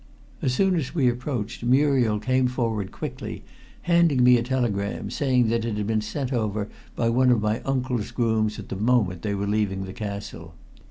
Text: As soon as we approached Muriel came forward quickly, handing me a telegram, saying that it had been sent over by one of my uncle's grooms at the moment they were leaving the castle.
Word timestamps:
As 0.41 0.51
soon 0.51 0.75
as 0.77 0.95
we 0.95 1.07
approached 1.07 1.61
Muriel 1.63 2.17
came 2.17 2.47
forward 2.47 2.91
quickly, 2.91 3.43
handing 3.83 4.23
me 4.23 4.35
a 4.39 4.41
telegram, 4.41 5.11
saying 5.11 5.49
that 5.49 5.63
it 5.63 5.77
had 5.77 5.85
been 5.85 6.01
sent 6.01 6.33
over 6.33 6.67
by 6.95 7.07
one 7.07 7.29
of 7.29 7.39
my 7.39 7.61
uncle's 7.65 8.09
grooms 8.09 8.57
at 8.57 8.69
the 8.69 8.75
moment 8.75 9.21
they 9.21 9.35
were 9.35 9.45
leaving 9.45 9.83
the 9.85 9.93
castle. 9.93 10.55